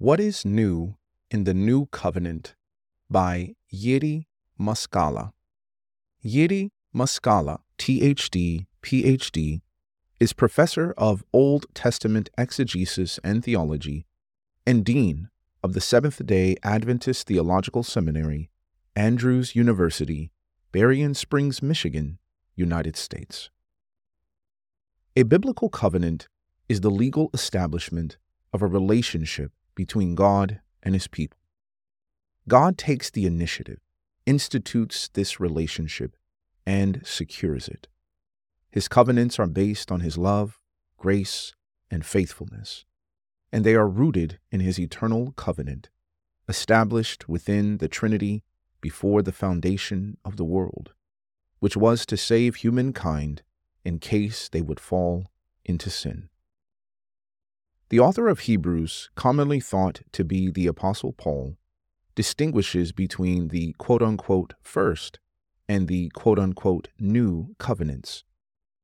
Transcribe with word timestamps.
What 0.00 0.18
is 0.18 0.46
New 0.46 0.96
in 1.30 1.44
the 1.44 1.52
New 1.52 1.84
Covenant 1.84 2.54
by 3.10 3.54
Jiří 3.70 4.24
Moskala. 4.58 5.32
Jiří 6.24 6.70
Moskala, 6.96 7.58
THD, 7.76 8.64
PhD, 8.82 9.60
is 10.18 10.32
professor 10.32 10.94
of 10.96 11.22
Old 11.34 11.66
Testament 11.74 12.30
exegesis 12.38 13.20
and 13.22 13.44
theology 13.44 14.06
and 14.66 14.86
dean 14.86 15.28
of 15.62 15.74
the 15.74 15.82
Seventh 15.82 16.24
day 16.24 16.56
Adventist 16.62 17.26
Theological 17.26 17.82
Seminary, 17.82 18.48
Andrews 18.96 19.54
University, 19.54 20.32
Berrien 20.72 21.12
Springs, 21.12 21.62
Michigan, 21.62 22.18
United 22.56 22.96
States. 22.96 23.50
A 25.14 25.24
biblical 25.24 25.68
covenant 25.68 26.28
is 26.70 26.80
the 26.80 26.90
legal 26.90 27.28
establishment 27.34 28.16
of 28.54 28.62
a 28.62 28.66
relationship 28.66 29.52
between 29.80 30.14
God 30.14 30.60
and 30.82 30.94
his 30.94 31.08
people. 31.08 31.38
God 32.46 32.76
takes 32.76 33.08
the 33.08 33.24
initiative, 33.24 33.80
institutes 34.26 35.08
this 35.14 35.40
relationship, 35.40 36.16
and 36.66 37.00
secures 37.02 37.66
it. 37.66 37.88
His 38.70 38.88
covenants 38.88 39.38
are 39.38 39.46
based 39.46 39.90
on 39.90 40.00
his 40.00 40.18
love, 40.18 40.60
grace, 40.98 41.54
and 41.90 42.04
faithfulness, 42.04 42.84
and 43.50 43.64
they 43.64 43.74
are 43.74 43.88
rooted 43.88 44.38
in 44.52 44.60
his 44.60 44.78
eternal 44.78 45.32
covenant, 45.32 45.88
established 46.46 47.26
within 47.26 47.78
the 47.78 47.88
Trinity 47.88 48.44
before 48.82 49.22
the 49.22 49.32
foundation 49.32 50.18
of 50.26 50.36
the 50.36 50.44
world, 50.44 50.92
which 51.60 51.74
was 51.74 52.04
to 52.04 52.18
save 52.18 52.56
humankind 52.56 53.40
in 53.82 53.98
case 53.98 54.46
they 54.50 54.60
would 54.60 54.78
fall 54.78 55.30
into 55.64 55.88
sin. 55.88 56.29
The 57.90 57.98
author 57.98 58.28
of 58.28 58.40
Hebrews, 58.40 59.10
commonly 59.16 59.58
thought 59.58 60.02
to 60.12 60.22
be 60.22 60.48
the 60.48 60.68
Apostle 60.68 61.12
Paul, 61.12 61.56
distinguishes 62.14 62.92
between 62.92 63.48
the 63.48 63.72
quote 63.78 64.00
unquote 64.00 64.54
first 64.62 65.18
and 65.68 65.88
the 65.88 66.08
quote 66.10 66.38
unquote 66.38 66.86
new 67.00 67.56
covenants. 67.58 68.22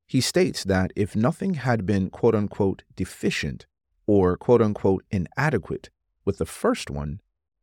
He 0.09 0.21
states 0.21 0.65
that 0.65 0.93
if 0.97 1.15
nothing 1.15 1.55
had 1.55 1.87
been 1.87 2.11
quote 2.11 2.35
unquote 2.35 2.83
deficient 2.97 3.67
or 4.09 4.37
quote 4.37 4.61
unquote 4.61 5.05
inadequate 5.13 5.91
with 6.25 6.39
the 6.39 6.45
first 6.45 6.91
one, 6.91 7.21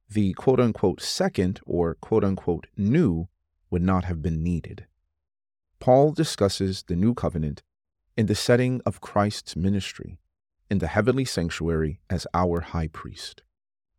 the 0.09 0.31
quote 0.35 0.61
unquote 0.61 1.01
second 1.01 1.59
or 1.65 1.95
quote 1.95 2.23
unquote 2.23 2.67
new 2.77 3.27
would 3.69 3.81
not 3.81 4.05
have 4.05 4.21
been 4.21 4.43
needed. 4.43 4.85
Paul 5.81 6.13
discusses 6.13 6.83
the 6.83 6.95
new 6.95 7.13
covenant 7.13 7.63
in 8.15 8.27
the 8.27 8.35
setting 8.35 8.79
of 8.85 9.01
Christ's 9.01 9.57
ministry 9.57 10.19
in 10.73 10.79
the 10.79 10.87
heavenly 10.87 11.23
sanctuary 11.23 11.99
as 12.09 12.25
our 12.33 12.61
high 12.61 12.87
priest, 12.87 13.43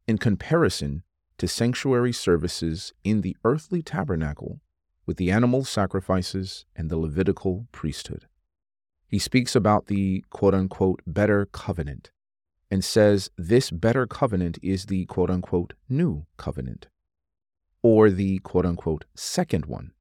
in 0.09 0.19
comparison 0.19 1.05
to 1.39 1.47
sanctuary 1.47 2.13
services 2.13 2.93
in 3.05 3.21
the 3.21 3.37
earthly 3.45 3.81
tabernacle 3.81 4.61
with 5.07 5.17
the 5.17 5.31
animal 5.31 5.65
sacrifices 5.65 6.67
and 6.75 6.91
the 6.91 6.97
Levitical 6.97 7.69
priesthood. 7.71 8.27
He 9.07 9.21
speaks 9.21 9.55
about 9.55 9.87
the 9.87 10.25
quote 10.31 10.53
unquote 10.53 11.01
better 11.07 11.47
covenant 11.47 12.11
and 12.73 12.85
says 12.85 13.31
this 13.39 13.71
better 13.71 14.09
covenant 14.09 14.59
is 14.61 14.87
the 14.87 15.07
quote 15.07 15.31
unquote 15.31 15.75
new 15.89 16.27
covenant 16.39 16.89
or 17.85 18.11
the 18.11 18.41
quote 18.41 18.67
unquote 18.67 19.05
second 19.15 19.67
one. 19.67 19.93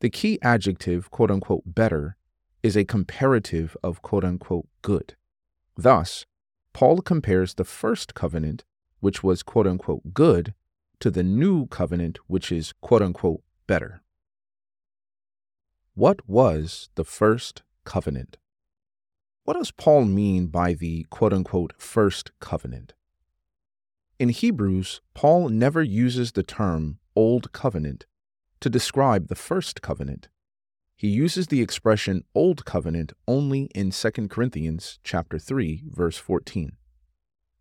The 0.00 0.08
key 0.08 0.38
adjective 0.40 1.10
quote 1.10 1.30
unquote 1.30 1.64
better 1.66 2.16
is 2.62 2.74
a 2.74 2.86
comparative 2.86 3.76
of 3.82 4.00
quote 4.00 4.24
unquote 4.24 4.66
good. 4.80 5.16
Thus, 5.76 6.26
Paul 6.72 7.00
compares 7.00 7.54
the 7.54 7.64
first 7.64 8.14
covenant, 8.14 8.64
which 9.00 9.22
was 9.22 9.42
quote 9.42 9.66
unquote 9.66 10.14
good, 10.14 10.54
to 11.00 11.10
the 11.10 11.22
new 11.22 11.66
covenant, 11.66 12.18
which 12.26 12.50
is 12.50 12.72
quote 12.80 13.02
unquote 13.02 13.42
better. 13.66 14.02
What 15.94 16.28
was 16.28 16.88
the 16.94 17.04
first 17.04 17.62
covenant? 17.84 18.38
What 19.44 19.54
does 19.54 19.70
Paul 19.70 20.06
mean 20.06 20.46
by 20.46 20.72
the 20.72 21.06
quote 21.10 21.32
unquote 21.32 21.74
first 21.76 22.30
covenant? 22.40 22.94
In 24.18 24.30
Hebrews, 24.30 25.00
Paul 25.12 25.48
never 25.48 25.82
uses 25.82 26.32
the 26.32 26.42
term 26.42 26.98
Old 27.16 27.52
Covenant 27.52 28.06
to 28.60 28.70
describe 28.70 29.28
the 29.28 29.34
first 29.34 29.82
covenant. 29.82 30.28
He 30.96 31.08
uses 31.08 31.48
the 31.48 31.60
expression 31.60 32.24
Old 32.34 32.64
Covenant 32.64 33.12
only 33.26 33.64
in 33.74 33.90
2 33.90 34.10
Corinthians 34.28 35.00
chapter 35.02 35.40
3 35.40 35.82
verse 35.90 36.16
14. 36.16 36.76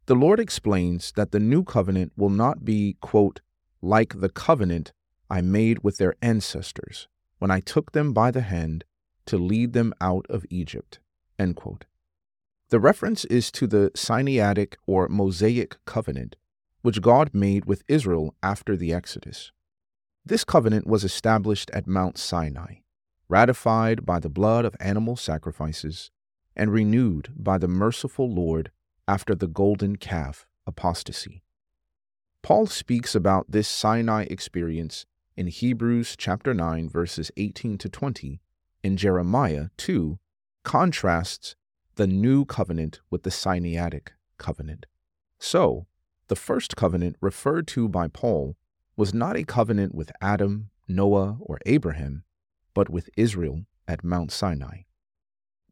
The 0.05 0.16
Lord 0.16 0.39
explains 0.39 1.11
that 1.13 1.31
the 1.31 1.39
new 1.39 1.63
covenant 1.63 2.11
will 2.16 2.29
not 2.29 2.63
be, 2.63 2.95
quote, 3.01 3.41
like 3.81 4.19
the 4.19 4.29
covenant 4.29 4.93
I 5.31 5.41
made 5.41 5.83
with 5.83 5.97
their 5.97 6.13
ancestors 6.22 7.07
when 7.39 7.49
I 7.49 7.59
took 7.59 7.93
them 7.93 8.13
by 8.13 8.29
the 8.29 8.41
hand 8.41 8.83
to 9.25 9.38
lead 9.38 9.73
them 9.73 9.93
out 9.99 10.27
of 10.29 10.45
Egypt, 10.51 10.99
end 11.39 11.55
quote. 11.55 11.85
The 12.69 12.79
reference 12.79 13.25
is 13.25 13.51
to 13.53 13.66
the 13.66 13.91
Sinaitic 13.95 14.75
or 14.85 15.07
Mosaic 15.07 15.77
covenant, 15.85 16.35
which 16.81 17.01
God 17.01 17.33
made 17.33 17.66
with 17.66 17.83
Israel 17.88 18.35
after 18.43 18.77
the 18.77 18.93
Exodus. 18.93 19.51
This 20.23 20.43
covenant 20.43 20.85
was 20.85 21.03
established 21.03 21.72
at 21.72 21.88
Mount 21.88 22.17
Sinai 22.17 22.82
ratified 23.29 24.06
by 24.06 24.19
the 24.19 24.29
blood 24.29 24.66
of 24.66 24.75
animal 24.79 25.16
sacrifices, 25.16 26.11
and 26.56 26.72
renewed 26.72 27.29
by 27.35 27.57
the 27.57 27.67
merciful 27.67 28.29
Lord 28.29 28.72
after 29.07 29.34
the 29.35 29.47
golden 29.47 29.95
calf 29.95 30.45
apostasy. 30.67 31.44
Paul 32.41 32.67
speaks 32.67 33.16
about 33.16 33.50
this 33.50 33.67
Sinai 33.67 34.23
experience 34.23 35.06
in 35.35 35.47
Hebrews 35.47 36.16
chapter 36.17 36.53
9 36.53 36.89
verses 36.89 37.31
18 37.38 37.78
to 37.79 37.89
20 37.89 38.41
in 38.84 38.97
Jeremiah 38.97 39.67
2 39.78 40.19
contrasts 40.63 41.55
the 41.95 42.07
new 42.07 42.45
covenant 42.45 43.01
with 43.09 43.23
the 43.23 43.29
Sinaitic 43.29 44.09
covenant. 44.38 44.85
So, 45.40 45.85
the 46.28 46.35
first 46.35 46.75
covenant 46.75 47.17
referred 47.22 47.67
to 47.69 47.88
by 47.88 48.07
Paul 48.07 48.55
was 48.95 49.13
not 49.13 49.35
a 49.35 49.44
covenant 49.44 49.94
with 49.94 50.11
Adam, 50.22 50.69
Noah, 50.88 51.38
or 51.40 51.59
Abraham, 51.66 52.23
but 52.73 52.89
with 52.89 53.09
Israel 53.16 53.66
at 53.88 54.03
Mount 54.03 54.31
Sinai. 54.31 54.84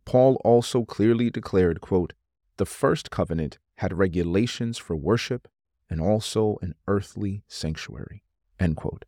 Paul 0.06 0.36
also 0.44 0.84
clearly 0.84 1.30
declared, 1.30 1.82
quote, 1.82 2.14
the 2.58 2.66
first 2.66 3.10
covenant 3.10 3.58
had 3.78 3.98
regulations 3.98 4.78
for 4.78 4.96
worship 4.96 5.48
and 5.90 6.00
also 6.00 6.58
an 6.62 6.76
earthly 6.88 7.44
sanctuary. 7.48 8.24
End 8.60 8.78
quote. 8.78 9.06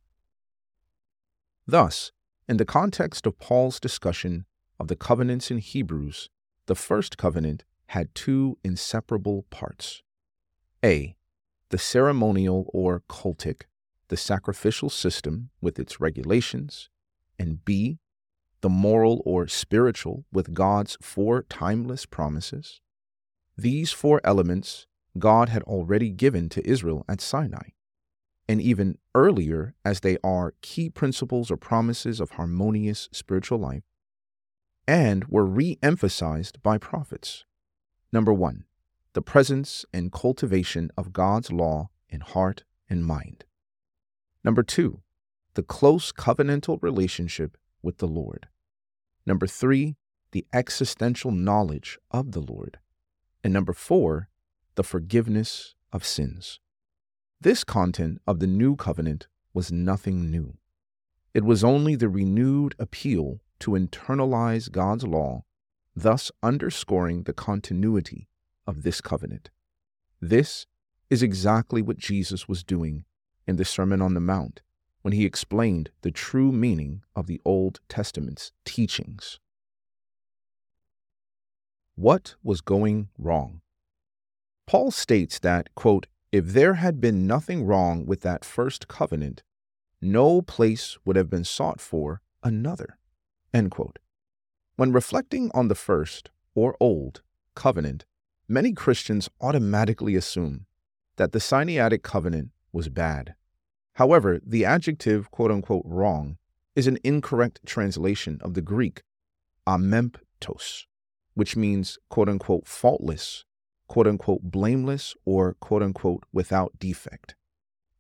Thus, 1.66 2.12
in 2.48 2.58
the 2.58 2.66
context 2.66 3.26
of 3.26 3.40
Paul's 3.40 3.80
discussion 3.80 4.46
of 4.80 4.88
the 4.88 4.96
covenants 4.96 5.50
in 5.50 5.60
Hebrews, 5.60 6.30
the 6.66 6.76
first 6.76 7.18
covenant 7.18 7.64
had 7.88 8.14
two 8.16 8.58
inseparable 8.64 9.46
parts. 9.50 10.02
A. 10.84 11.16
The 11.70 11.78
ceremonial 11.78 12.70
or 12.74 13.02
cultic, 13.10 13.64
the 14.08 14.18
sacrificial 14.18 14.90
system 14.90 15.50
with 15.62 15.80
its 15.80 16.02
regulations, 16.02 16.90
and 17.44 17.64
B, 17.66 18.00
the 18.62 18.70
moral 18.70 19.22
or 19.26 19.48
spiritual 19.48 20.26
with 20.32 20.54
God's 20.54 20.98
four 21.02 21.44
timeless 21.44 22.06
promises. 22.06 22.80
These 23.58 23.92
four 23.92 24.22
elements 24.24 24.88
God 25.20 25.50
had 25.50 25.62
already 25.64 26.10
given 26.10 26.50
to 26.50 26.68
Israel 26.68 27.06
at 27.08 27.22
Sinai, 27.22 27.70
and 28.48 28.62
even 28.62 28.98
earlier 29.14 29.76
as 29.84 30.00
they 30.00 30.18
are 30.24 30.56
key 30.62 30.90
principles 30.90 31.52
or 31.52 31.58
promises 31.58 32.20
of 32.20 32.32
harmonious 32.32 33.10
spiritual 33.12 33.60
life, 33.60 33.84
and 34.88 35.26
were 35.26 35.46
re 35.46 35.78
emphasized 35.84 36.64
by 36.64 36.78
prophets. 36.78 37.46
Number 38.12 38.34
one, 38.34 38.64
the 39.14 39.22
presence 39.22 39.86
and 39.94 40.12
cultivation 40.12 40.90
of 40.98 41.14
God's 41.14 41.52
law 41.52 41.90
in 42.10 42.22
heart 42.22 42.64
and 42.90 43.06
mind. 43.06 43.44
Number 44.44 44.64
two, 44.64 45.03
the 45.56 45.64
close 45.64 46.12
covenantal 46.12 46.82
relationship 46.82 47.58
with 47.82 47.98
the 47.98 48.08
Lord. 48.08 48.48
Number 49.26 49.48
three, 49.48 49.96
the 50.32 50.46
existential 50.52 51.32
knowledge 51.32 52.00
of 52.12 52.32
the 52.32 52.42
Lord. 52.42 52.80
And 53.44 53.54
number 53.54 53.74
four, 53.74 54.30
the 54.76 54.84
forgiveness 54.84 55.76
of 55.92 56.06
sins. 56.06 56.60
This 57.40 57.64
content 57.64 58.20
of 58.26 58.40
the 58.40 58.48
new 58.48 58.76
covenant 58.76 59.28
was 59.54 59.72
nothing 59.72 60.32
new. 60.32 60.58
It 61.34 61.44
was 61.44 61.64
only 61.64 61.96
the 61.96 62.10
renewed 62.10 62.76
appeal 62.80 63.42
to 63.60 63.72
internalize 63.72 64.72
God's 64.72 65.04
law, 65.04 65.44
thus 65.96 66.32
underscoring 66.42 67.24
the 67.24 67.34
continuity 67.34 68.28
of 68.66 68.84
this 68.84 69.02
covenant. 69.02 69.52
This 70.20 70.66
is 71.10 71.22
exactly 71.22 71.82
what 71.82 71.98
Jesus 71.98 72.48
was 72.48 72.64
doing 72.64 73.06
in 73.46 73.58
the 73.58 73.66
Sermon 73.66 74.02
on 74.02 74.14
the 74.14 74.20
Mount 74.20 74.62
when 75.04 75.14
he 75.14 75.26
explained 75.26 75.92
the 76.02 76.12
true 76.12 76.52
meaning 76.52 77.04
of 77.16 77.28
the 77.28 77.40
Old 77.46 77.80
Testament's 77.88 78.52
teachings. 78.66 79.40
What 81.96 82.36
was 82.42 82.62
going 82.62 83.10
wrong? 83.20 83.62
Paul 84.66 84.90
states 84.92 85.38
that, 85.40 85.76
quote, 85.76 86.08
If 86.32 86.48
there 86.48 86.76
had 86.76 87.00
been 87.00 87.28
nothing 87.28 87.66
wrong 87.66 88.06
with 88.06 88.22
that 88.22 88.44
first 88.44 88.88
covenant, 88.88 89.44
no 90.02 90.42
place 90.42 90.98
would 91.06 91.16
have 91.16 91.30
been 91.30 91.44
sought 91.44 91.80
for 91.80 92.22
another. 92.42 92.98
When 94.76 94.92
reflecting 94.92 95.52
on 95.54 95.68
the 95.68 95.76
first, 95.76 96.32
or 96.56 96.76
old, 96.80 97.22
covenant, 97.56 98.06
many 98.48 98.72
Christians 98.74 99.30
automatically 99.40 100.16
assume 100.16 100.66
that 101.18 101.32
the 101.32 101.40
Sinaitic 101.40 102.04
covenant 102.04 102.50
was 102.72 102.90
bad. 102.90 103.36
However, 103.94 104.40
the 104.46 104.66
adjective 104.66 105.30
quote 105.32 105.52
unquote 105.52 105.86
wrong 105.86 106.38
is 106.76 106.88
an 106.88 106.98
incorrect 107.04 107.60
translation 107.66 108.40
of 108.42 108.56
the 108.56 108.62
Greek 108.62 109.04
amemptos, 109.68 110.86
which 111.36 111.56
means 111.56 112.00
quote 112.10 112.30
unquote 112.30 112.68
faultless, 112.68 113.46
quote 113.88 114.08
unquote 114.08 114.42
blameless, 114.44 115.16
or 115.26 115.54
quote 115.60 115.84
unquote 115.84 116.24
without 116.32 116.74
defect. 116.80 117.36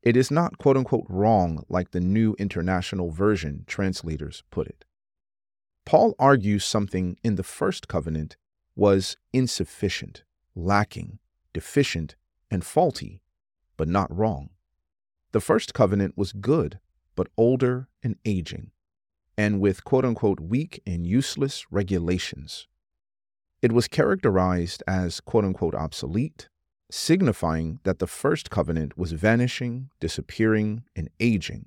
It 0.02 0.18
is 0.18 0.32
not 0.32 0.58
quote 0.58 0.78
unquote 0.78 1.06
wrong 1.08 1.64
like 1.70 1.92
the 1.92 2.02
New 2.02 2.36
International 2.40 3.12
Version 3.12 3.64
translators 3.68 4.44
put 4.50 4.68
it. 4.68 4.86
Paul 5.86 6.16
argues 6.18 6.66
something 6.66 7.18
in 7.24 7.36
the 7.36 7.44
first 7.44 7.88
covenant 7.88 8.36
was 8.76 9.16
insufficient, 9.32 10.24
lacking, 10.56 11.20
deficient, 11.54 12.16
and 12.50 12.66
faulty, 12.66 13.22
but 13.78 13.88
not 13.88 14.16
wrong. 14.16 14.50
The 15.34 15.42
first 15.42 15.74
covenant 15.74 16.16
was 16.16 16.32
good, 16.32 16.80
but 17.16 17.28
older 17.38 17.88
and 18.04 18.18
aging, 18.24 18.70
and 19.36 19.60
with 19.60 19.84
quote 19.84 20.06
unquote 20.06 20.40
weak 20.40 20.80
and 20.86 21.08
useless 21.08 21.66
regulations. 21.72 22.68
It 23.60 23.72
was 23.72 23.88
characterized 23.88 24.84
as 24.88 25.20
quote 25.22 25.44
unquote 25.44 25.74
obsolete, 25.74 26.50
signifying 26.92 27.80
that 27.84 27.98
the 27.98 28.06
first 28.06 28.52
covenant 28.52 28.96
was 28.96 29.14
vanishing, 29.14 29.90
disappearing, 30.00 30.84
and 30.96 31.10
aging. 31.20 31.66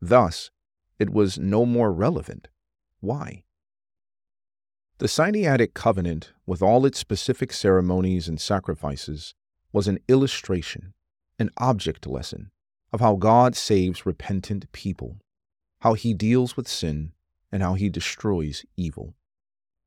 Thus, 0.00 0.52
it 1.00 1.10
was 1.10 1.40
no 1.40 1.66
more 1.66 1.92
relevant. 1.92 2.46
Why? 3.00 3.42
The 4.98 5.08
Sinaitic 5.08 5.74
covenant, 5.74 6.32
with 6.46 6.62
all 6.62 6.86
its 6.86 7.00
specific 7.00 7.52
ceremonies 7.52 8.28
and 8.28 8.40
sacrifices, 8.40 9.34
was 9.72 9.88
an 9.88 9.98
illustration, 10.06 10.94
an 11.40 11.50
object 11.58 12.06
lesson 12.06 12.52
of 12.92 13.00
how 13.00 13.16
God 13.16 13.56
saves 13.56 14.06
repentant 14.06 14.70
people, 14.72 15.18
how 15.80 15.94
he 15.94 16.14
deals 16.14 16.56
with 16.56 16.68
sin, 16.68 17.12
and 17.50 17.62
how 17.62 17.74
he 17.74 17.88
destroys 17.88 18.64
evil. 18.76 19.14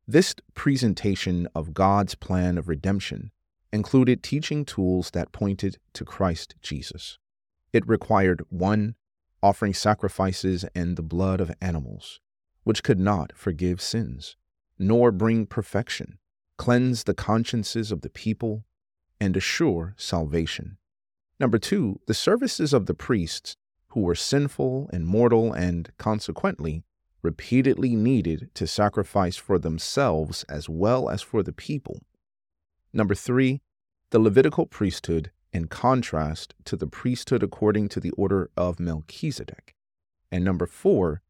This 0.08 0.36
presentation 0.54 1.48
of 1.56 1.74
God's 1.74 2.16
plan 2.16 2.58
of 2.58 2.68
redemption 2.68 3.32
included 3.72 4.24
teaching 4.24 4.66
tools 4.66 5.12
that 5.12 5.32
pointed 5.32 5.78
to 5.94 6.04
Christ 6.04 6.56
Jesus. 6.62 7.18
It 7.72 7.88
required 7.88 8.44
one, 8.50 8.96
offering 9.42 9.74
sacrifices 9.74 10.66
and 10.76 10.98
the 10.98 11.02
blood 11.02 11.40
of 11.40 11.52
animals, 11.62 12.20
which 12.64 12.84
could 12.84 13.00
not 13.00 13.32
forgive 13.36 13.82
sins 13.82 14.36
nor 14.82 15.12
bring 15.12 15.46
perfection, 15.46 16.18
cleanse 16.58 17.04
the 17.04 17.14
consciences 17.14 17.92
of 17.92 18.02
the 18.02 18.10
people, 18.10 18.66
and 19.20 19.38
assure 19.38 19.94
salvation. 19.96 20.78
Number 21.42 21.58
two, 21.58 22.00
the 22.06 22.14
services 22.14 22.72
of 22.72 22.86
the 22.86 22.94
priests, 22.94 23.58
who 23.88 24.02
were 24.02 24.14
sinful 24.14 24.92
and 24.94 25.08
mortal 25.08 25.52
and, 25.52 25.90
consequently, 25.98 26.84
repeatedly 27.24 27.96
needed 27.96 28.52
to 28.54 28.68
sacrifice 28.68 29.38
for 29.38 29.58
themselves 29.58 30.44
as 30.44 30.70
well 30.70 31.10
as 31.10 31.24
for 31.24 31.42
the 31.42 31.52
people. 31.52 32.00
Number 32.94 33.16
three, 33.16 33.64
the 34.12 34.20
Levitical 34.20 34.68
priesthood 34.68 35.32
in 35.52 35.66
contrast 35.66 36.54
to 36.66 36.76
the 36.76 36.86
priesthood 36.86 37.42
according 37.42 37.90
to 37.90 38.00
the 38.00 38.12
order 38.12 38.52
of 38.56 38.80
Melchizedek. 38.80 39.74
And 40.32 40.46
number 40.46 40.68
four, 40.68 41.24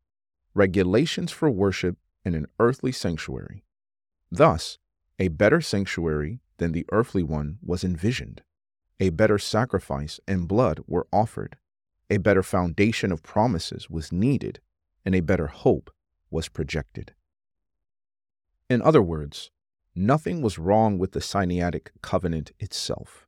regulations 0.53 1.31
for 1.31 1.49
worship 1.49 1.95
in 2.25 2.35
an 2.35 2.47
earthly 2.59 2.91
sanctuary. 2.91 3.63
Thus, 4.29 4.77
a 5.17 5.29
better 5.29 5.61
sanctuary 5.61 6.41
than 6.57 6.73
the 6.73 6.85
earthly 6.91 7.23
one 7.23 7.59
was 7.63 7.85
envisioned. 7.85 8.41
A 9.01 9.09
better 9.09 9.39
sacrifice 9.39 10.19
and 10.27 10.47
blood 10.47 10.81
were 10.85 11.07
offered. 11.11 11.57
A 12.11 12.17
better 12.17 12.43
foundation 12.43 13.11
of 13.11 13.23
promises 13.23 13.89
was 13.89 14.11
needed, 14.11 14.59
and 15.03 15.15
a 15.15 15.21
better 15.21 15.47
hope 15.47 15.89
was 16.29 16.47
projected. 16.47 17.15
In 18.69 18.79
other 18.79 19.01
words, 19.01 19.49
nothing 19.95 20.43
was 20.43 20.59
wrong 20.59 20.99
with 20.99 21.13
the 21.13 21.19
Sinaitic 21.19 21.89
covenant 22.03 22.51
itself. 22.59 23.25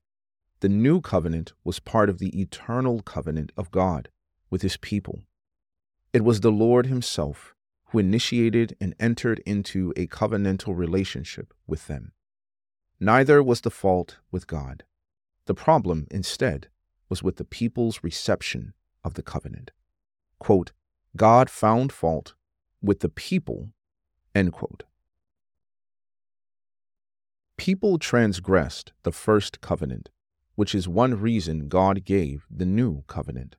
The 0.60 0.70
new 0.70 1.02
covenant 1.02 1.54
was 1.64 1.80
part 1.80 2.08
of 2.08 2.20
the 2.20 2.40
eternal 2.40 3.02
covenant 3.02 3.52
of 3.58 3.72
God 3.72 4.10
with 4.52 4.62
his 4.62 4.78
people. 4.78 5.24
It 6.14 6.24
was 6.24 6.42
the 6.42 6.52
Lord 6.52 6.86
himself 6.86 7.56
who 7.86 7.98
initiated 7.98 8.78
and 8.80 8.94
entered 9.00 9.42
into 9.44 9.92
a 9.96 10.06
covenantal 10.06 10.78
relationship 10.78 11.52
with 11.66 11.88
them. 11.88 12.12
Neither 13.00 13.42
was 13.42 13.62
the 13.62 13.72
fault 13.72 14.20
with 14.32 14.46
God. 14.46 14.84
The 15.46 15.54
problem, 15.54 16.08
instead, 16.10 16.70
was 17.10 17.22
with 17.22 17.38
the 17.38 17.46
people's 17.46 18.04
reception 18.04 18.74
of 19.04 19.16
the 19.16 19.22
covenant. 19.22 19.72
Quote, 20.40 20.72
God 21.16 21.50
found 21.50 21.92
fault 21.92 22.34
with 22.82 23.02
the 23.02 23.10
people, 23.10 23.70
end 24.34 24.54
quote. 24.54 24.84
People 27.58 28.00
transgressed 28.00 28.94
the 29.04 29.12
first 29.12 29.62
covenant, 29.62 30.10
which 30.56 30.74
is 30.74 30.88
one 30.88 31.20
reason 31.20 31.68
God 31.68 32.04
gave 32.04 32.46
the 32.50 32.66
new 32.66 33.04
covenant. 33.08 33.56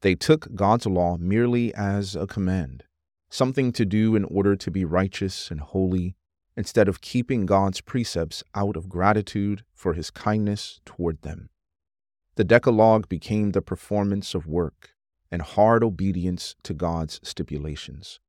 They 0.00 0.14
took 0.14 0.54
God's 0.54 0.86
law 0.86 1.16
merely 1.18 1.74
as 1.74 2.16
a 2.16 2.26
command 2.26 2.84
something 3.30 3.72
to 3.72 3.86
do 3.86 4.16
in 4.16 4.24
order 4.24 4.56
to 4.56 4.70
be 4.70 4.84
righteous 4.84 5.50
and 5.50 5.60
holy, 5.60 6.16
instead 6.56 6.88
of 6.88 7.00
keeping 7.00 7.46
God's 7.46 7.80
precepts 7.80 8.42
out 8.54 8.76
of 8.76 8.88
gratitude 8.88 9.64
for 9.72 9.94
his 9.94 10.10
kindness 10.10 10.80
toward 10.84 11.22
them. 11.22 11.50
The 12.36 12.44
Decalogue 12.44 13.08
became 13.08 13.50
the 13.50 13.62
performance 13.62 14.34
of 14.34 14.46
work 14.46 14.90
and 15.30 15.42
hard 15.42 15.84
obedience 15.84 16.56
to 16.64 16.74
God's 16.74 17.20
stipulations, 17.22 18.20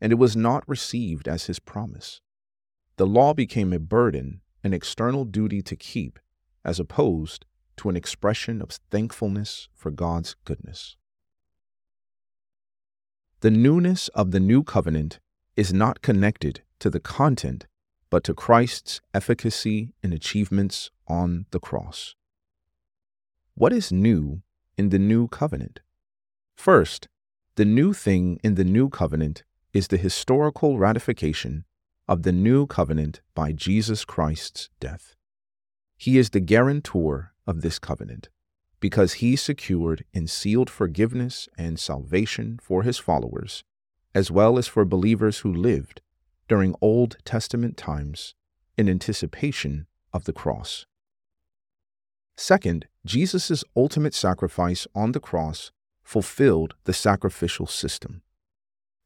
and 0.00 0.12
it 0.12 0.16
was 0.16 0.36
not 0.36 0.68
received 0.68 1.28
as 1.28 1.46
his 1.46 1.58
promise. 1.58 2.20
The 2.96 3.06
law 3.06 3.34
became 3.34 3.72
a 3.72 3.78
burden, 3.78 4.40
an 4.64 4.72
external 4.72 5.24
duty 5.24 5.62
to 5.62 5.76
keep, 5.76 6.18
as 6.64 6.80
opposed 6.80 7.44
to 7.76 7.88
an 7.88 7.96
expression 7.96 8.62
of 8.62 8.70
thankfulness 8.90 9.68
for 9.74 9.90
God's 9.90 10.34
goodness. 10.44 10.96
The 13.40 13.50
newness 13.50 14.08
of 14.08 14.30
the 14.30 14.40
new 14.40 14.62
covenant 14.64 15.20
is 15.56 15.72
not 15.72 16.00
connected 16.00 16.62
to 16.80 16.90
the 16.90 17.00
content, 17.00 17.66
but 18.10 18.24
to 18.24 18.34
Christ's 18.34 19.00
efficacy 19.12 19.94
and 20.02 20.12
achievements 20.12 20.90
on 21.06 21.46
the 21.50 21.60
cross. 21.60 22.14
What 23.54 23.72
is 23.72 23.90
new 23.90 24.42
in 24.76 24.90
the 24.90 24.98
new 24.98 25.28
covenant? 25.28 25.80
First, 26.54 27.08
the 27.56 27.64
new 27.64 27.92
thing 27.92 28.38
in 28.42 28.54
the 28.54 28.64
new 28.64 28.88
covenant 28.88 29.44
is 29.72 29.88
the 29.88 29.96
historical 29.96 30.78
ratification 30.78 31.64
of 32.08 32.22
the 32.22 32.32
new 32.32 32.66
covenant 32.66 33.20
by 33.34 33.52
Jesus 33.52 34.04
Christ's 34.04 34.70
death. 34.78 35.16
He 35.96 36.18
is 36.18 36.30
the 36.30 36.40
guarantor 36.40 37.32
of 37.46 37.62
this 37.62 37.78
covenant 37.78 38.28
because 38.78 39.14
he 39.14 39.36
secured 39.36 40.04
and 40.12 40.28
sealed 40.28 40.68
forgiveness 40.68 41.48
and 41.56 41.78
salvation 41.78 42.58
for 42.62 42.82
his 42.82 42.98
followers, 42.98 43.64
as 44.14 44.30
well 44.30 44.58
as 44.58 44.66
for 44.66 44.84
believers 44.84 45.38
who 45.38 45.52
lived 45.52 46.02
during 46.48 46.74
Old 46.80 47.16
Testament 47.24 47.76
times 47.76 48.34
in 48.76 48.88
anticipation 48.88 49.86
of 50.12 50.24
the 50.24 50.32
cross. 50.32 50.86
Second, 52.36 52.86
Jesus' 53.04 53.64
ultimate 53.74 54.14
sacrifice 54.14 54.86
on 54.94 55.12
the 55.12 55.20
cross 55.20 55.72
fulfilled 56.02 56.74
the 56.84 56.92
sacrificial 56.92 57.66
system. 57.66 58.22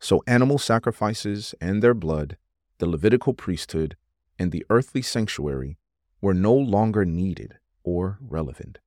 So 0.01 0.23
animal 0.27 0.59
sacrifices 0.59 1.55
and 1.61 1.83
their 1.83 1.95
blood, 1.95 2.37
the 2.79 2.89
Levitical 2.89 3.35
priesthood, 3.35 3.97
and 4.39 4.51
the 4.51 4.65
earthly 4.69 5.03
sanctuary 5.03 5.79
were 6.21 6.35
no 6.35 6.55
longer 6.55 7.05
needed 7.05 7.59
or 7.85 8.19
relevant. 8.21 8.79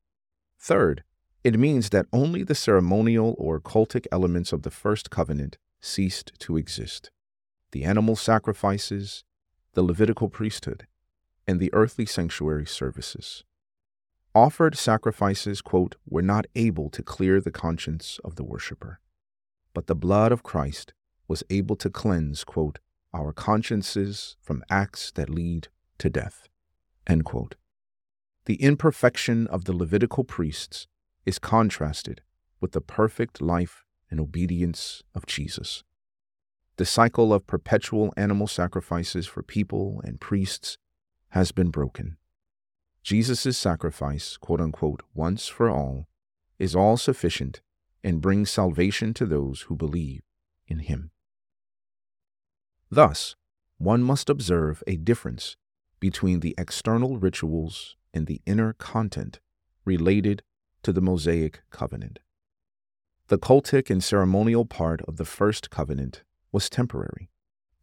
Third, 0.60 1.04
it 1.44 1.60
means 1.60 1.90
that 1.90 2.08
only 2.14 2.44
the 2.44 2.56
ceremonial 2.56 3.36
or 3.38 3.60
cultic 3.60 4.06
elements 4.12 4.54
of 4.54 4.64
the 4.64 4.72
first 4.72 5.10
covenant 5.10 5.58
ceased 5.82 6.32
to 6.40 6.58
exist 6.58 7.12
the 7.74 7.84
animal 7.84 8.16
sacrifices, 8.16 9.24
the 9.74 9.84
Levitical 9.84 10.30
priesthood, 10.30 10.88
and 11.48 11.60
the 11.60 11.74
earthly 11.74 12.06
sanctuary 12.06 12.66
services. 12.66 13.44
Offered 14.36 14.78
sacrifices, 14.78 15.62
quote, 15.62 15.96
were 16.08 16.22
not 16.22 16.46
able 16.56 16.90
to 16.92 17.04
clear 17.04 17.42
the 17.42 17.52
conscience 17.52 18.20
of 18.24 18.36
the 18.36 18.44
worshiper, 18.44 19.00
but 19.74 19.88
the 19.88 19.96
blood 19.96 20.32
of 20.32 20.44
Christ 20.44 20.94
was 21.28 21.44
able 21.50 21.76
to 21.78 21.90
cleanse, 21.90 22.44
quote, 22.44 22.80
our 23.12 23.34
consciences 23.34 24.38
from 24.40 24.64
acts 24.70 25.12
that 25.12 25.30
lead 25.30 25.68
to 25.98 26.10
death. 26.10 26.48
The 28.46 28.56
imperfection 28.56 29.48
of 29.48 29.66
the 29.66 29.76
Levitical 29.76 30.24
priests 30.24 30.88
is 31.26 31.40
contrasted 31.40 32.22
with 32.62 32.74
the 32.74 32.82
perfect 32.82 33.42
life 33.42 33.84
and 34.12 34.20
obedience 34.20 35.02
of 35.16 35.26
Jesus. 35.26 35.84
The 36.78 36.86
cycle 36.86 37.32
of 37.32 37.46
perpetual 37.46 38.14
animal 38.18 38.48
sacrifices 38.48 39.28
for 39.28 39.44
people 39.44 40.02
and 40.04 40.20
priests 40.20 40.78
has 41.30 41.52
been 41.52 41.70
broken. 41.70 42.18
Jesus' 43.04 43.58
sacrifice, 43.58 44.38
quote 44.38 44.62
unquote, 44.62 45.04
once 45.14 45.48
for 45.48 45.70
all, 45.70 46.08
is 46.58 46.76
all 46.76 46.98
sufficient 46.98 47.62
and 48.04 48.22
brings 48.22 48.50
salvation 48.50 49.14
to 49.14 49.26
those 49.26 49.62
who 49.62 49.76
believe 49.76 50.22
in 50.68 50.80
him. 50.80 51.12
Thus, 52.90 53.36
one 53.78 54.02
must 54.02 54.30
observe 54.30 54.84
a 54.88 54.96
difference 54.96 55.58
between 56.00 56.40
the 56.40 56.56
external 56.58 57.18
rituals 57.18 57.98
and 58.14 58.28
the 58.28 58.42
inner 58.46 58.74
content 58.74 59.40
related 59.86 60.42
to 60.84 60.94
the 60.94 61.02
Mosaic 61.02 61.62
covenant. 61.70 62.20
The 63.28 63.38
cultic 63.38 63.90
and 63.90 64.04
ceremonial 64.04 64.66
part 64.66 65.02
of 65.02 65.18
the 65.18 65.26
first 65.26 65.70
covenant 65.70 66.24
was 66.54 66.70
temporary. 66.70 67.30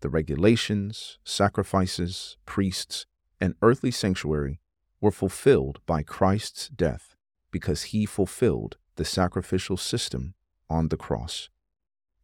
The 0.00 0.09
regulations, 0.09 1.19
sacrifices, 1.25 2.39
priests, 2.47 3.05
and 3.39 3.55
earthly 3.61 3.91
sanctuary 3.91 4.61
were 5.00 5.11
fulfilled 5.11 5.81
by 5.85 6.03
Christ's 6.03 6.69
death 6.69 7.17
because 7.50 7.85
he 7.85 8.07
fulfilled 8.07 8.79
the 8.97 9.05
sacrificial 9.05 9.77
system 9.77 10.35
on 10.71 10.89
the 10.89 10.97
cross. 10.97 11.50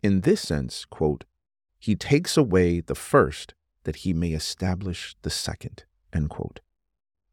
In 0.03 0.23
this 0.23 0.41
sense, 0.41 0.85
quote, 0.85 1.25
he 1.79 1.97
takes 1.97 2.37
away 2.37 2.81
the 2.81 2.95
first 2.95 3.55
that 3.85 3.97
he 3.97 4.13
may 4.13 4.31
establish 4.31 5.17
the 5.23 5.31
second. 5.31 5.85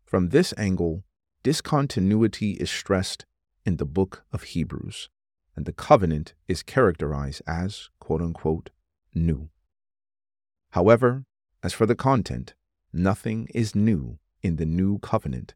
From 0.06 0.30
this 0.30 0.54
angle, 0.58 1.04
discontinuity 1.44 2.52
is 2.52 2.70
stressed 2.70 3.26
in 3.66 3.78
the 3.78 3.86
book 3.86 4.24
of 4.32 4.44
Hebrews, 4.44 5.10
and 5.56 5.66
the 5.66 5.74
covenant 5.74 6.34
is 6.48 6.64
characterized 6.64 7.42
as 7.48 7.90
quote 8.00 8.22
unquote 8.22 8.70
new. 9.14 9.50
However, 10.72 11.26
as 11.62 11.74
for 11.74 11.86
the 11.86 11.96
content, 11.96 12.54
nothing 12.92 13.48
is 13.54 13.76
new 13.76 14.20
in 14.42 14.58
the 14.58 14.66
new 14.66 15.00
covenant 15.00 15.54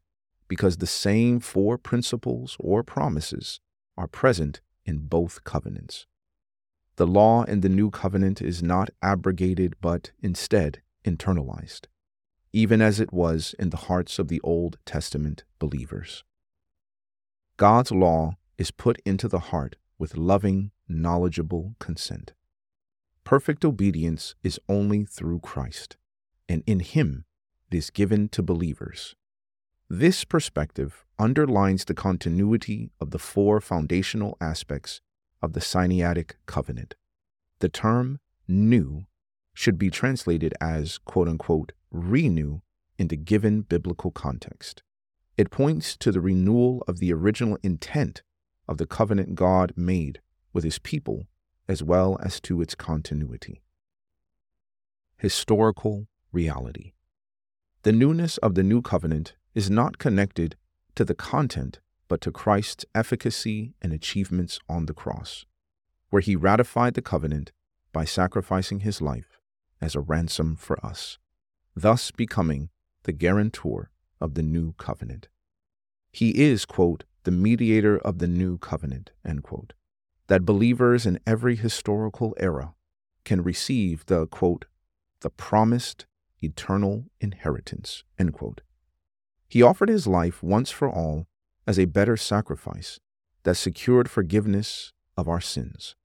because 0.48 0.78
the 0.78 0.86
same 0.86 1.40
four 1.40 1.76
principles 1.76 2.56
or 2.58 2.82
promises 2.82 3.60
are 3.96 4.06
present 4.06 4.60
in 4.86 4.98
both 4.98 5.44
covenants. 5.44 6.06
The 6.96 7.06
law 7.06 7.44
in 7.44 7.60
the 7.60 7.68
new 7.68 7.90
covenant 7.90 8.40
is 8.40 8.62
not 8.62 8.90
abrogated 9.02 9.76
but 9.80 10.10
instead 10.20 10.82
internalized, 11.04 11.86
even 12.52 12.80
as 12.80 12.98
it 12.98 13.12
was 13.12 13.54
in 13.58 13.70
the 13.70 13.84
hearts 13.88 14.18
of 14.18 14.28
the 14.28 14.40
Old 14.40 14.78
Testament 14.84 15.44
believers. 15.58 16.24
God's 17.56 17.92
law 17.92 18.36
is 18.56 18.70
put 18.70 19.00
into 19.04 19.28
the 19.28 19.38
heart 19.50 19.76
with 19.98 20.16
loving, 20.16 20.70
knowledgeable 20.88 21.74
consent. 21.78 22.32
Perfect 23.28 23.62
obedience 23.62 24.34
is 24.42 24.58
only 24.70 25.04
through 25.04 25.40
Christ, 25.40 25.98
and 26.48 26.62
in 26.66 26.80
Him 26.80 27.26
it 27.70 27.76
is 27.76 27.90
given 27.90 28.30
to 28.30 28.42
believers. 28.42 29.16
This 29.86 30.24
perspective 30.24 31.04
underlines 31.18 31.84
the 31.84 31.92
continuity 31.92 32.90
of 32.98 33.10
the 33.10 33.18
four 33.18 33.60
foundational 33.60 34.38
aspects 34.40 35.02
of 35.42 35.52
the 35.52 35.60
Sinaitic 35.60 36.36
covenant. 36.46 36.94
The 37.58 37.68
term 37.68 38.20
new 38.48 39.04
should 39.52 39.78
be 39.78 39.90
translated 39.90 40.54
as 40.58 40.96
quote 40.96 41.28
unquote 41.28 41.72
renew 41.90 42.60
in 42.96 43.08
the 43.08 43.16
given 43.16 43.60
biblical 43.60 44.10
context. 44.10 44.82
It 45.36 45.50
points 45.50 45.98
to 45.98 46.10
the 46.10 46.22
renewal 46.22 46.82
of 46.88 46.98
the 46.98 47.12
original 47.12 47.58
intent 47.62 48.22
of 48.66 48.78
the 48.78 48.86
covenant 48.86 49.34
God 49.34 49.74
made 49.76 50.22
with 50.54 50.64
his 50.64 50.78
people, 50.78 51.26
as 51.68 51.82
well 51.82 52.18
as 52.22 52.40
to 52.40 52.62
its 52.62 52.74
continuity. 52.74 53.62
Historical 55.18 56.06
reality. 56.32 56.92
The 57.82 57.92
newness 57.92 58.38
of 58.38 58.54
the 58.54 58.62
new 58.62 58.82
covenant 58.82 59.34
is 59.54 59.70
not 59.70 59.98
connected 59.98 60.56
to 60.94 61.04
the 61.04 61.14
content, 61.14 61.80
but 62.08 62.20
to 62.22 62.32
Christ's 62.32 62.84
efficacy 62.94 63.74
and 63.82 63.92
achievements 63.92 64.58
on 64.68 64.86
the 64.86 64.94
cross, 64.94 65.44
where 66.10 66.22
he 66.22 66.34
ratified 66.34 66.94
the 66.94 67.02
covenant 67.02 67.52
by 67.92 68.04
sacrificing 68.04 68.80
his 68.80 69.00
life 69.00 69.38
as 69.80 69.94
a 69.94 70.00
ransom 70.00 70.56
for 70.56 70.84
us, 70.84 71.18
thus 71.76 72.10
becoming 72.10 72.70
the 73.04 73.12
guarantor 73.12 73.90
of 74.20 74.34
the 74.34 74.42
new 74.42 74.72
covenant. 74.72 75.28
He 76.12 76.30
is, 76.40 76.64
quote, 76.64 77.04
the 77.24 77.30
mediator 77.30 77.98
of 77.98 78.18
the 78.18 78.26
new 78.26 78.58
covenant, 78.58 79.12
end 79.24 79.42
quote, 79.42 79.74
that 80.28 80.44
believers 80.44 81.06
in 81.06 81.18
every 81.26 81.56
historical 81.56 82.34
era 82.38 82.74
can 83.24 83.42
receive 83.42 84.06
the, 84.06 84.26
quote, 84.26 84.66
the 85.20 85.30
promised 85.30 86.06
eternal 86.40 87.06
inheritance, 87.20 88.04
end 88.18 88.32
quote. 88.32 88.60
He 89.48 89.62
offered 89.62 89.88
his 89.88 90.06
life 90.06 90.42
once 90.42 90.70
for 90.70 90.88
all 90.88 91.26
as 91.66 91.78
a 91.78 91.86
better 91.86 92.16
sacrifice 92.16 93.00
that 93.42 93.56
secured 93.56 94.10
forgiveness 94.10 94.92
of 95.16 95.28
our 95.28 95.40
sins. 95.40 95.96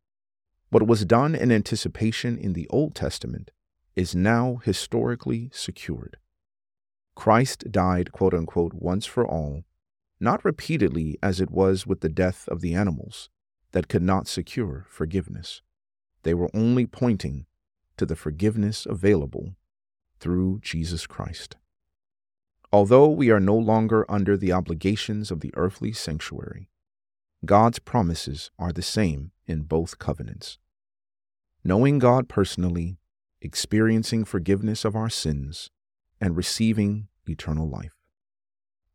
What 0.69 0.87
was 0.87 1.05
done 1.05 1.35
in 1.35 1.51
anticipation 1.51 2.37
in 2.37 2.53
the 2.53 2.67
Old 2.69 2.95
Testament 2.95 3.51
is 3.95 4.15
now 4.15 4.59
historically 4.63 5.49
secured. 5.53 6.17
Christ 7.15 7.71
died, 7.71 8.11
quote 8.11 8.33
unquote, 8.33 8.73
once 8.73 9.05
for 9.05 9.27
all, 9.27 9.65
not 10.19 10.43
repeatedly 10.43 11.19
as 11.21 11.39
it 11.39 11.51
was 11.51 11.85
with 11.85 11.99
the 11.99 12.09
death 12.09 12.47
of 12.47 12.61
the 12.61 12.73
animals 12.73 13.29
that 13.73 13.87
could 13.87 14.01
not 14.01 14.27
secure 14.27 14.85
forgiveness. 14.89 15.61
They 16.23 16.33
were 16.33 16.49
only 16.53 16.85
pointing 16.85 17.45
to 17.97 18.05
the 18.05 18.15
forgiveness 18.15 18.85
available 18.85 19.55
through 20.19 20.59
Jesus 20.61 21.05
Christ. 21.05 21.57
Although 22.71 23.09
we 23.09 23.29
are 23.29 23.39
no 23.39 23.55
longer 23.55 24.09
under 24.09 24.37
the 24.37 24.51
obligations 24.51 25.29
of 25.29 25.41
the 25.41 25.53
earthly 25.55 25.91
sanctuary, 25.91 26.69
God's 27.45 27.79
promises 27.79 28.49
are 28.57 28.71
the 28.71 28.81
same 28.81 29.31
in 29.45 29.63
both 29.63 29.99
covenants. 29.99 30.57
Knowing 31.63 31.99
God 31.99 32.29
personally, 32.29 32.97
experiencing 33.41 34.23
forgiveness 34.23 34.85
of 34.85 34.95
our 34.95 35.09
sins, 35.09 35.69
and 36.21 36.37
receiving 36.37 37.09
eternal 37.27 37.69
life. 37.69 37.95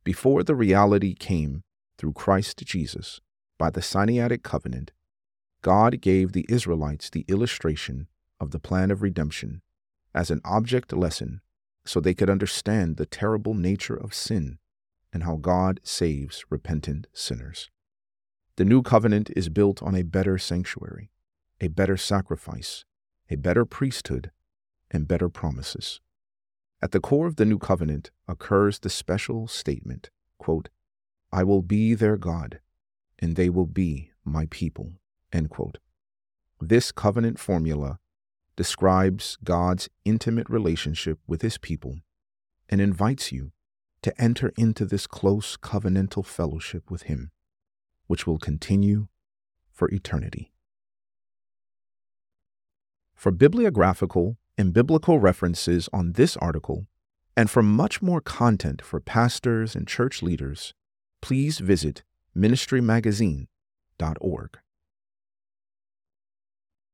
Before 0.03 0.43
the 0.43 0.55
reality 0.55 1.15
came 1.15 1.63
through 1.99 2.15
Christ 2.15 2.59
Jesus 2.65 3.21
by 3.59 3.71
the 3.71 3.81
Sinaitic 3.81 4.43
covenant, 4.43 4.93
God 5.63 6.01
gave 6.01 6.33
the 6.33 6.47
Israelites 6.49 7.11
the 7.11 7.25
illustration 7.29 8.09
of 8.41 8.53
the 8.53 8.61
plan 8.61 8.91
of 8.91 9.03
redemption 9.03 9.63
as 10.15 10.31
an 10.31 10.41
object 10.45 10.93
lesson 10.93 11.41
so 11.85 12.01
they 12.01 12.15
could 12.15 12.31
understand 12.31 12.97
the 12.97 13.07
terrible 13.07 13.55
nature 13.55 13.97
of 13.97 14.15
sin 14.15 14.59
and 15.13 15.25
how 15.25 15.37
God 15.37 15.81
saves 15.83 16.45
repentant 16.51 17.07
sinners. 17.13 17.71
The 18.57 18.65
new 18.65 18.83
covenant 18.83 19.31
is 19.35 19.49
built 19.49 19.83
on 19.83 19.95
a 19.95 20.03
better 20.03 20.39
sanctuary, 20.39 21.11
a 21.61 21.69
better 21.69 21.97
sacrifice, 21.97 22.85
a 23.31 23.37
better 23.37 23.65
priesthood, 23.65 24.31
and 24.91 25.09
better 25.09 25.29
promises. 25.29 26.01
At 26.81 26.93
the 26.93 27.01
core 27.01 27.27
of 27.27 27.37
the 27.37 27.45
new 27.45 27.59
covenant 27.59 28.11
occurs 28.29 28.79
the 28.79 28.91
special 28.91 29.49
statement, 29.49 30.11
quote, 30.39 30.69
I 31.33 31.43
will 31.45 31.63
be 31.63 31.95
their 31.95 32.17
God, 32.17 32.61
and 33.19 33.37
they 33.37 33.51
will 33.51 33.67
be 33.67 34.11
my 34.25 34.47
people. 34.51 34.93
This 36.61 36.93
covenant 36.93 37.39
formula 37.39 37.99
describes 38.57 39.39
God's 39.45 39.89
intimate 40.05 40.49
relationship 40.51 41.19
with 41.27 41.43
his 41.43 41.59
people 41.59 42.01
and 42.69 42.81
invites 42.81 43.31
you 43.31 43.53
to 44.03 44.21
enter 44.21 44.53
into 44.57 44.85
this 44.85 45.07
close 45.07 45.57
covenantal 45.57 46.25
fellowship 46.25 46.91
with 46.91 47.03
him, 47.03 47.31
which 48.07 48.27
will 48.27 48.39
continue 48.39 49.09
for 49.73 49.89
eternity. 49.91 50.53
For 53.15 53.33
bibliographical 53.33 54.37
and 54.57 54.73
biblical 54.73 55.19
references 55.19 55.89
on 55.93 56.13
this 56.13 56.37
article, 56.37 56.87
and 57.37 57.49
for 57.49 57.63
much 57.63 58.03
more 58.03 58.21
content 58.21 58.83
for 58.83 59.01
pastors 59.01 59.77
and 59.77 59.87
church 59.87 60.23
leaders, 60.23 60.75
please 61.21 61.59
visit 61.59 62.03
ministrymagazine.org. 62.39 64.59